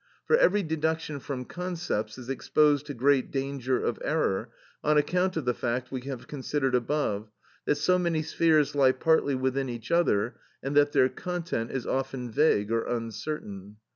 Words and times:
For 0.25 0.35
every 0.35 0.63
deduction 0.63 1.19
from 1.19 1.45
concepts 1.45 2.17
is 2.17 2.27
exposed 2.27 2.87
to 2.87 2.95
great 2.95 3.29
danger 3.29 3.83
of 3.83 3.99
error, 4.03 4.49
on 4.83 4.97
account 4.97 5.37
of 5.37 5.45
the 5.45 5.53
fact 5.53 5.91
we 5.91 6.01
have 6.05 6.27
considered 6.27 6.73
above, 6.73 7.29
that 7.65 7.75
so 7.75 7.99
many 7.99 8.23
spheres 8.23 8.73
lie 8.73 8.93
partly 8.93 9.35
within 9.35 9.69
each 9.69 9.91
other, 9.91 10.37
and 10.63 10.75
that 10.75 10.91
their 10.93 11.07
content 11.07 11.69
is 11.69 11.85
often 11.85 12.31
vague 12.31 12.71
or 12.71 12.81
uncertain. 12.85 13.77